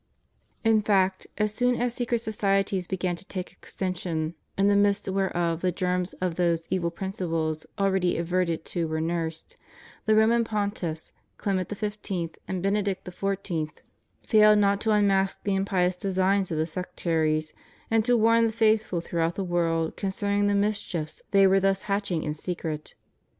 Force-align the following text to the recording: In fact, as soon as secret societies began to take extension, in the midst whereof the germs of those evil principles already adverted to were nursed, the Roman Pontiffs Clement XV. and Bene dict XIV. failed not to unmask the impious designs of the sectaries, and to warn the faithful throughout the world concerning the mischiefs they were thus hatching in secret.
In 0.63 0.81
fact, 0.81 1.27
as 1.37 1.53
soon 1.53 1.79
as 1.79 1.93
secret 1.93 2.21
societies 2.21 2.87
began 2.87 3.15
to 3.17 3.25
take 3.25 3.51
extension, 3.51 4.33
in 4.57 4.67
the 4.67 4.75
midst 4.75 5.07
whereof 5.07 5.61
the 5.61 5.71
germs 5.71 6.13
of 6.13 6.37
those 6.37 6.63
evil 6.71 6.89
principles 6.89 7.67
already 7.77 8.17
adverted 8.17 8.65
to 8.65 8.87
were 8.87 8.99
nursed, 8.99 9.57
the 10.07 10.15
Roman 10.15 10.43
Pontiffs 10.43 11.11
Clement 11.37 11.69
XV. 11.71 12.29
and 12.47 12.63
Bene 12.63 12.81
dict 12.81 13.03
XIV. 13.05 13.81
failed 14.27 14.57
not 14.57 14.81
to 14.81 14.91
unmask 14.91 15.43
the 15.43 15.53
impious 15.53 15.95
designs 15.97 16.49
of 16.49 16.57
the 16.57 16.65
sectaries, 16.65 17.53
and 17.91 18.03
to 18.03 18.17
warn 18.17 18.47
the 18.47 18.51
faithful 18.53 19.01
throughout 19.01 19.35
the 19.35 19.43
world 19.43 19.97
concerning 19.97 20.47
the 20.47 20.55
mischiefs 20.55 21.21
they 21.29 21.45
were 21.45 21.59
thus 21.59 21.83
hatching 21.83 22.23
in 22.23 22.33
secret. 22.33 22.95